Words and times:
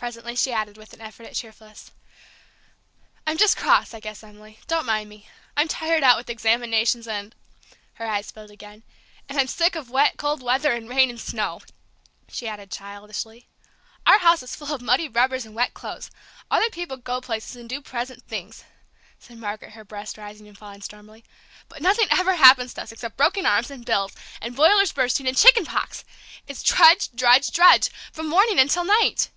Presently 0.00 0.34
she 0.34 0.50
added, 0.50 0.78
with 0.78 0.94
an 0.94 1.02
effort 1.02 1.24
at 1.26 1.34
cheerfulness, 1.34 1.90
"I'm 3.26 3.36
just 3.36 3.58
cross, 3.58 3.92
I 3.92 4.00
guess, 4.00 4.24
Emily; 4.24 4.58
don't 4.66 4.86
mind 4.86 5.10
me! 5.10 5.28
I'm 5.58 5.68
tired 5.68 6.02
out 6.02 6.16
with 6.16 6.30
examinations 6.30 7.06
and" 7.06 7.34
her 7.96 8.06
eyes 8.06 8.30
filled 8.30 8.50
again 8.50 8.82
"and 9.28 9.38
I'm 9.38 9.46
sick 9.46 9.76
of 9.76 9.90
wet 9.90 10.16
cold 10.16 10.42
weather 10.42 10.72
and 10.72 10.88
rain 10.88 11.10
and 11.10 11.20
snow," 11.20 11.60
she 12.30 12.48
added 12.48 12.70
childishly. 12.70 13.46
"Our 14.06 14.20
house 14.20 14.42
is 14.42 14.56
full 14.56 14.72
of 14.74 14.80
muddy 14.80 15.06
rubbers 15.06 15.44
and 15.44 15.54
wet 15.54 15.74
clothes! 15.74 16.10
Other 16.50 16.70
people 16.70 16.96
go 16.96 17.20
places 17.20 17.54
and 17.56 17.68
do 17.68 17.82
pleasant 17.82 18.26
things," 18.26 18.64
said 19.18 19.36
Margaret, 19.36 19.72
her 19.72 19.84
breast 19.84 20.16
rising 20.16 20.48
and 20.48 20.56
falling 20.56 20.80
stormily; 20.80 21.26
"but 21.68 21.82
nothing 21.82 22.08
ever 22.10 22.36
happens 22.36 22.72
to 22.72 22.82
us 22.84 22.90
except 22.92 23.18
broken 23.18 23.44
arms, 23.44 23.70
and 23.70 23.84
bills, 23.84 24.14
and 24.40 24.56
boilers 24.56 24.92
bursting, 24.92 25.28
and 25.28 25.36
chicken 25.36 25.66
pox! 25.66 26.04
It's 26.46 26.62
drudge, 26.62 27.12
drudge, 27.14 27.50
drudge, 27.50 27.90
from 28.14 28.28
morning 28.30 28.58
until 28.58 28.84
night!" 28.86 29.28